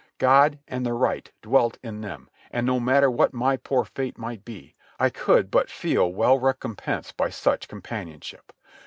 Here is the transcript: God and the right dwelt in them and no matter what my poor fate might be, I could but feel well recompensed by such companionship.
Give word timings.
God 0.17 0.57
and 0.67 0.83
the 0.83 0.93
right 0.95 1.31
dwelt 1.43 1.77
in 1.83 2.01
them 2.01 2.27
and 2.49 2.65
no 2.65 2.79
matter 2.79 3.11
what 3.11 3.35
my 3.35 3.55
poor 3.55 3.85
fate 3.85 4.17
might 4.17 4.43
be, 4.43 4.73
I 4.99 5.11
could 5.11 5.51
but 5.51 5.69
feel 5.69 6.11
well 6.11 6.39
recompensed 6.39 7.15
by 7.15 7.29
such 7.29 7.67
companionship. 7.67 8.51